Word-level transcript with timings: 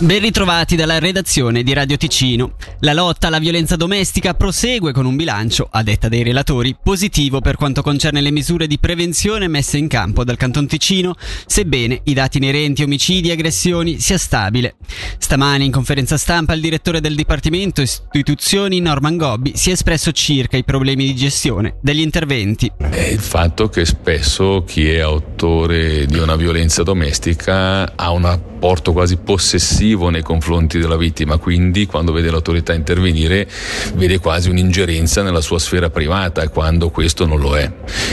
Ben 0.00 0.18
ritrovati 0.20 0.76
dalla 0.76 0.98
redazione 0.98 1.62
di 1.62 1.74
Radio 1.74 1.98
Ticino. 1.98 2.54
La 2.80 2.94
lotta 2.94 3.26
alla 3.26 3.38
violenza 3.38 3.76
domestica 3.76 4.32
prosegue 4.32 4.92
con 4.92 5.04
un 5.04 5.14
bilancio, 5.14 5.68
a 5.70 5.82
detta 5.82 6.08
dei 6.08 6.22
relatori, 6.22 6.74
positivo 6.82 7.42
per 7.42 7.56
quanto 7.56 7.82
concerne 7.82 8.22
le 8.22 8.30
misure 8.30 8.66
di 8.66 8.78
prevenzione 8.78 9.46
messe 9.46 9.76
in 9.76 9.88
campo 9.88 10.24
dal 10.24 10.38
Canton 10.38 10.66
Ticino, 10.66 11.16
sebbene 11.44 12.00
i 12.04 12.14
dati 12.14 12.38
inerenti 12.38 12.80
a 12.80 12.86
omicidi 12.86 13.28
e 13.28 13.32
aggressioni 13.32 14.00
sia 14.00 14.16
stabile. 14.16 14.76
Stamani 15.18 15.66
in 15.66 15.70
conferenza 15.70 16.16
stampa 16.16 16.54
il 16.54 16.62
direttore 16.62 17.02
del 17.02 17.14
Dipartimento 17.14 17.82
Istituzioni 17.82 18.80
Norman 18.80 19.18
Gobbi 19.18 19.52
si 19.54 19.68
è 19.68 19.74
espresso 19.74 20.12
circa 20.12 20.56
i 20.56 20.64
problemi 20.64 21.04
di 21.04 21.14
gestione 21.14 21.76
degli 21.82 22.00
interventi. 22.00 22.72
È 22.78 22.96
il 22.96 23.20
fatto 23.20 23.68
che 23.68 23.84
spesso 23.84 24.64
chi 24.66 24.88
è 24.88 25.00
autore 25.00 26.06
di 26.06 26.18
una 26.18 26.36
violenza 26.36 26.82
domestica 26.82 27.94
ha 27.94 28.10
un 28.12 28.24
apporto 28.60 28.92
quasi 28.92 29.16
possessivo 29.16 30.10
nei 30.10 30.20
confronti 30.20 30.78
della 30.78 30.98
vittima, 30.98 31.38
quindi 31.38 31.86
quando 31.86 32.12
vede 32.12 32.30
l'autorità 32.30 32.74
intervenire 32.74 33.48
vede 33.94 34.18
quasi 34.18 34.50
un'ingerenza 34.50 35.22
nella 35.22 35.40
sua 35.40 35.58
sfera 35.58 35.88
privata 35.88 36.46
quando 36.50 36.90
questo 36.90 37.24
non 37.24 37.40
lo 37.40 37.56
è. 37.56 37.72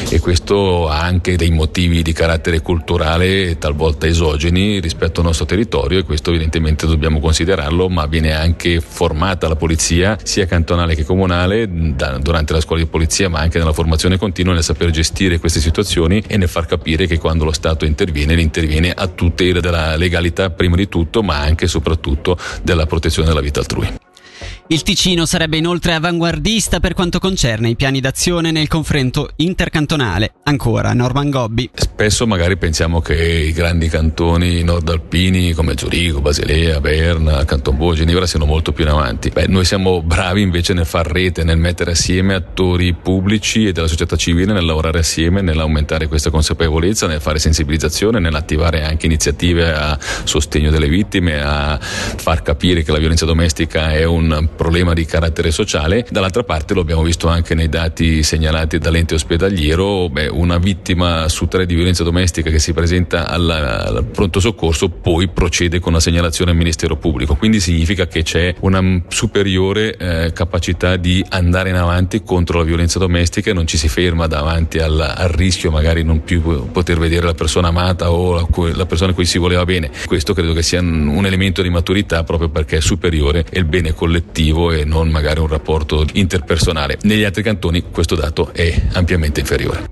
E 0.09 0.21
questo 0.21 0.87
ha 0.87 1.01
anche 1.01 1.35
dei 1.35 1.51
motivi 1.51 2.01
di 2.01 2.13
carattere 2.13 2.61
culturale 2.61 3.57
talvolta 3.57 4.07
esogeni 4.07 4.79
rispetto 4.79 5.19
al 5.19 5.25
nostro 5.25 5.45
territorio 5.45 5.99
e 5.99 6.03
questo 6.03 6.29
evidentemente 6.29 6.87
dobbiamo 6.87 7.19
considerarlo, 7.19 7.89
ma 7.89 8.05
viene 8.05 8.31
anche 8.31 8.79
formata 8.79 9.49
la 9.49 9.57
polizia 9.57 10.17
sia 10.23 10.45
cantonale 10.45 10.95
che 10.95 11.03
comunale 11.03 11.67
da, 11.93 12.19
durante 12.19 12.53
la 12.53 12.61
scuola 12.61 12.81
di 12.81 12.87
polizia 12.87 13.27
ma 13.27 13.39
anche 13.39 13.57
nella 13.57 13.73
formazione 13.73 14.17
continua 14.17 14.53
nel 14.53 14.63
saper 14.63 14.91
gestire 14.91 15.39
queste 15.39 15.59
situazioni 15.59 16.23
e 16.25 16.37
nel 16.37 16.47
far 16.47 16.67
capire 16.67 17.05
che 17.05 17.17
quando 17.17 17.43
lo 17.43 17.51
Stato 17.51 17.83
interviene, 17.83 18.39
interviene 18.39 18.93
a 18.95 19.07
tutela 19.07 19.59
della 19.59 19.97
legalità 19.97 20.36
prima 20.49 20.75
di 20.75 20.87
tutto 20.87 21.23
ma 21.23 21.37
anche 21.37 21.65
e 21.65 21.67
soprattutto 21.67 22.37
della 22.61 22.85
protezione 22.85 23.27
della 23.27 23.41
vita 23.41 23.59
altrui. 23.59 24.06
Il 24.69 24.83
Ticino 24.83 25.25
sarebbe 25.25 25.55
inoltre 25.55 25.93
avanguardista 25.93 26.81
per 26.81 26.93
quanto 26.93 27.19
concerne 27.19 27.69
i 27.69 27.77
piani 27.77 28.01
d'azione 28.01 28.51
nel 28.51 28.67
confronto 28.67 29.29
intercantonale. 29.37 30.33
Ancora, 30.43 30.91
Norman 30.91 31.29
Gobbi. 31.29 31.69
Spesso 31.73 32.27
magari 32.27 32.57
pensiamo 32.57 32.99
che 32.99 33.15
i 33.15 33.53
grandi 33.53 33.87
cantoni 33.87 34.63
nordalpini 34.63 35.53
come 35.53 35.75
Zurigo, 35.77 36.19
Basilea, 36.19 36.81
Berna, 36.81 37.45
Canton 37.45 37.77
Bo, 37.77 37.93
Ginevra 37.93 38.25
siano 38.25 38.43
molto 38.43 38.73
più 38.73 38.83
in 38.83 38.89
avanti. 38.89 39.29
Beh, 39.29 39.47
noi 39.47 39.63
siamo 39.63 40.01
bravi 40.01 40.41
invece 40.41 40.73
nel 40.73 40.85
far 40.85 41.07
rete, 41.07 41.45
nel 41.45 41.57
mettere 41.57 41.91
assieme 41.91 42.33
attori 42.33 42.93
pubblici 42.93 43.67
e 43.67 43.71
della 43.71 43.87
società 43.87 44.17
civile, 44.17 44.51
nel 44.51 44.65
lavorare 44.65 44.99
assieme, 44.99 45.41
nell'aumentare 45.41 46.07
questa 46.07 46.29
consapevolezza, 46.29 47.07
nel 47.07 47.21
fare 47.21 47.39
sensibilizzazione, 47.39 48.19
nell'attivare 48.19 48.83
anche 48.83 49.05
iniziative 49.05 49.71
a 49.73 49.97
sostegno 50.25 50.71
delle 50.71 50.89
vittime, 50.89 51.41
a 51.41 51.79
far 51.79 52.41
capire 52.41 52.83
che 52.83 52.91
la 52.91 52.99
violenza 52.99 53.23
domestica 53.23 53.93
è 53.93 54.03
un 54.03 54.49
problema 54.57 54.91
di 54.93 55.05
carattere 55.05 55.51
sociale, 55.51 56.05
dall'altra 56.09 56.43
parte 56.43 56.73
lo 56.73 56.81
abbiamo 56.81 57.03
visto 57.03 57.29
anche 57.29 57.55
nei 57.55 57.69
dati 57.69 58.23
segnalati 58.23 58.79
dall'ente 58.79 59.13
ospedaliero, 59.13 60.09
beh, 60.09 60.27
una 60.27 60.57
vittima 60.57 61.29
su 61.29 61.47
tre 61.47 61.65
di 61.65 61.75
violenza 61.75 62.03
domestica 62.03 62.49
che 62.49 62.59
si 62.59 62.73
presenta 62.73 63.29
alla, 63.29 63.85
al 63.85 64.03
pronto 64.03 64.41
soccorso 64.41 64.89
poi 64.89 65.29
procede 65.29 65.79
con 65.79 65.93
la 65.93 66.01
segnalazione 66.01 66.51
al 66.51 66.57
Ministero 66.57 66.97
Pubblico, 66.97 67.35
quindi 67.35 67.61
significa 67.61 68.07
che 68.07 68.23
c'è 68.23 68.53
una 68.61 69.03
superiore 69.07 69.95
eh, 69.95 70.33
capacità 70.33 70.97
di 70.97 71.23
andare 71.29 71.69
in 71.69 71.75
avanti 71.75 72.23
contro 72.23 72.57
la 72.57 72.65
violenza 72.65 72.99
domestica 72.99 73.51
e 73.51 73.53
non 73.53 73.67
ci 73.67 73.77
si 73.77 73.87
ferma 73.87 74.27
davanti 74.27 74.79
al, 74.79 74.99
al 74.99 75.29
rischio 75.29 75.71
magari 75.71 76.03
non 76.03 76.23
più 76.23 76.41
poter 76.71 76.97
vedere 76.97 77.25
la 77.25 77.33
persona 77.33 77.67
amata 77.69 78.11
o 78.11 78.33
la, 78.33 78.47
la 78.73 78.85
persona 78.85 79.11
a 79.11 79.13
cui 79.13 79.25
si 79.25 79.37
voleva 79.37 79.63
bene. 79.65 79.91
Questo 80.05 80.33
credo 80.33 80.53
che 80.53 80.63
sia 80.63 80.79
un 80.79 81.25
elemento 81.25 81.61
di 81.61 81.69
maturità 81.69 82.23
proprio 82.23 82.49
perché 82.49 82.77
è 82.77 82.81
superiore 82.81 83.45
e 83.49 83.59
il 83.59 83.65
bene 83.65 83.93
collettivo 83.93 84.46
collettivo 84.47 84.71
e 84.71 84.85
non 84.85 85.09
magari 85.09 85.39
un 85.39 85.47
rapporto 85.47 86.05
interpersonale. 86.13 86.97
Negli 87.03 87.23
altri 87.23 87.43
cantoni 87.43 87.83
questo 87.91 88.15
dato 88.15 88.51
è 88.53 88.73
ampiamente 88.93 89.39
inferiore. 89.39 89.86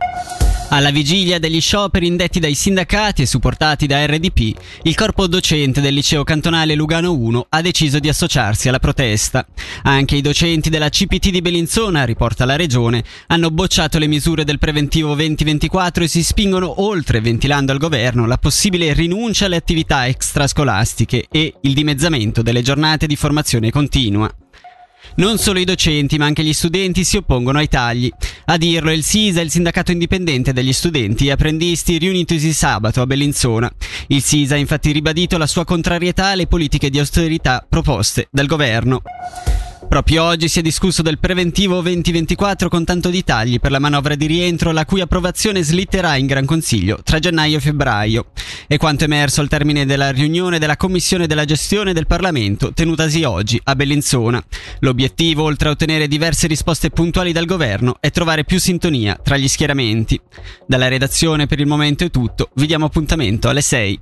Alla 0.70 0.90
vigilia 0.90 1.40
degli 1.40 1.62
scioperi 1.62 2.08
indetti 2.08 2.40
dai 2.40 2.56
sindacati 2.56 3.22
e 3.22 3.26
supportati 3.28 3.86
da 3.86 4.04
RDP, 4.06 4.58
il 4.84 4.96
corpo 4.96 5.28
docente 5.28 5.80
del 5.80 5.94
liceo 5.94 6.24
cantonale 6.24 6.74
Lugano 6.76 7.14
1 7.14 7.46
ha 7.50 7.62
deciso 7.62 8.00
di 8.00 8.10
associarsi 8.10 8.68
alla 8.68 8.80
protesta. 8.80 9.46
Anche 9.84 10.16
i 10.16 10.22
docenti 10.22 10.70
della 10.70 10.90
CPT 10.90 11.30
di 11.30 11.42
Bellinzona, 11.42 12.04
riporta 12.04 12.46
la 12.46 12.56
regione, 12.56 13.04
hanno 13.28 13.52
bocciato 13.52 14.00
le 14.00 14.08
misure 14.08 14.44
del 14.44 14.60
preventivo 14.60 15.14
2024 15.14 16.04
e 16.04 16.08
si 16.08 16.24
spingono 16.24 16.82
oltre, 16.82 17.22
ventilando 17.22 17.72
al 17.72 17.78
governo 17.78 18.26
la 18.26 18.38
possibile 18.38 18.92
rinuncia 18.94 19.46
alle 19.46 19.58
attività 19.58 20.08
extrascolastiche 20.08 21.28
e 21.32 21.54
il 21.62 21.74
dimezzamento 21.74 22.42
delle 22.42 22.64
giornate 22.64 23.06
di 23.08 23.16
formazione 23.16 23.70
continua. 23.70 24.34
Non 25.16 25.38
solo 25.38 25.60
i 25.60 25.64
docenti, 25.64 26.18
ma 26.18 26.26
anche 26.26 26.44
gli 26.44 26.54
studenti 26.54 27.04
si 27.04 27.18
oppongono 27.18 27.60
ai 27.60 27.68
tagli. 27.68 28.12
A 28.46 28.58
dirlo 28.58 28.92
il 28.92 29.04
SISA, 29.04 29.42
il 29.42 29.52
sindacato 29.52 29.92
indipendente 29.92 30.54
degli 30.54 30.74
studenti 30.74 31.28
e 31.28 31.32
apprendisti 31.32 31.98
riunitosi 31.98 32.52
sabato 32.52 33.02
a 33.02 33.06
Bellinzona. 33.06 33.72
Il 34.08 34.22
SISA 34.22 34.56
ha 34.56 34.58
infatti 34.58 34.92
ribadito 34.92 35.38
la 35.38 35.48
sua 35.48 35.66
contrarietà 35.66 36.28
alle 36.28 36.48
politiche 36.48 36.90
di 36.90 37.00
austerità 37.00 37.66
proposte 37.68 38.28
dal 38.32 38.48
governo. 38.48 39.02
Proprio 39.88 40.24
oggi 40.24 40.50
si 40.50 40.60
è 40.60 40.62
discusso 40.62 41.02
del 41.02 41.20
preventivo 41.20 41.80
2024 41.80 42.70
con 42.70 42.84
tanto 42.84 43.10
di 43.10 43.24
tagli 43.24 43.60
per 43.60 43.72
la 43.72 43.80
manovra 43.80 44.16
di 44.16 44.26
rientro 44.26 44.72
la 44.72 44.84
cui 44.84 45.00
approvazione 45.00 45.62
slitterà 45.62 46.16
in 46.16 46.26
Gran 46.26 46.46
Consiglio 46.46 47.00
tra 47.04 47.20
gennaio 47.20 47.58
e 47.58 47.62
febbraio. 47.62 48.26
È 48.68 48.78
quanto 48.78 49.04
emerso 49.04 49.42
al 49.42 49.48
termine 49.48 49.86
della 49.86 50.10
riunione 50.10 50.58
della 50.58 50.76
Commissione 50.76 51.28
della 51.28 51.46
gestione 51.46 51.94
del 51.94 52.08
Parlamento 52.08 52.74
tenutasi 52.74 53.24
oggi 53.24 53.62
a 53.64 53.76
Bellinzona. 53.76 54.44
L'obiettivo, 54.80 55.44
oltre 55.44 55.70
a 55.70 55.72
ottenere 55.72 56.08
diverse 56.08 56.48
risposte 56.48 56.90
puntuali 56.90 57.32
dal 57.32 57.46
governo, 57.46 57.98
è 58.00 58.10
trovare 58.10 58.44
più 58.44 58.60
sintonia 58.60 59.20
tra 59.22 59.38
gli 59.38 59.48
schieramenti. 59.48 60.20
Dalla 60.66 60.88
redazione 60.88 61.46
per 61.46 61.60
il 61.60 61.68
momento 61.68 62.06
è 62.06 62.10
tutto, 62.10 62.50
vi 62.56 62.66
diamo 62.66 62.86
appuntamento 62.86 63.50
alle 63.50 63.62
6. 63.62 64.00